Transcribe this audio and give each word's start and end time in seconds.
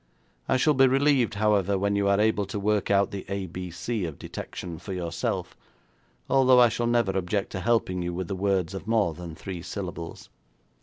I 0.49 0.57
shall 0.57 0.73
be 0.73 0.87
relieved, 0.87 1.35
however, 1.35 1.77
when 1.77 1.95
you 1.95 2.07
are 2.07 2.19
able 2.19 2.47
to 2.47 2.59
work 2.59 2.89
out 2.89 3.11
the 3.11 3.23
ABC 3.29 4.07
of 4.07 4.17
detection 4.17 4.79
for 4.79 4.93
yourself, 4.93 5.55
although 6.27 6.59
I 6.59 6.69
shall 6.69 6.87
never 6.87 7.11
object 7.11 7.51
to 7.51 7.59
helping 7.59 8.01
you 8.01 8.11
with 8.11 8.27
the 8.27 8.35
words 8.35 8.73
of 8.73 8.87
more 8.87 9.13
than 9.13 9.35
three 9.35 9.61
syllables. 9.61 10.29